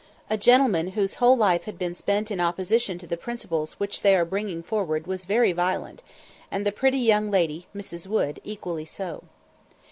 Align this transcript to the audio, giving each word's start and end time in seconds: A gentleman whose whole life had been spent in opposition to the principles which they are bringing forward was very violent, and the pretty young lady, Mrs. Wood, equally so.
A 0.31 0.35
gentleman 0.37 0.93
whose 0.97 1.13
whole 1.21 1.37
life 1.37 1.65
had 1.65 1.77
been 1.77 1.93
spent 1.93 2.31
in 2.31 2.41
opposition 2.41 2.97
to 2.97 3.05
the 3.05 3.17
principles 3.21 3.73
which 3.73 4.01
they 4.01 4.15
are 4.15 4.25
bringing 4.25 4.63
forward 4.63 5.05
was 5.05 5.25
very 5.25 5.51
violent, 5.51 6.01
and 6.49 6.65
the 6.65 6.71
pretty 6.71 6.97
young 6.97 7.29
lady, 7.29 7.67
Mrs. 7.75 8.07
Wood, 8.07 8.41
equally 8.43 8.85
so. 8.85 9.25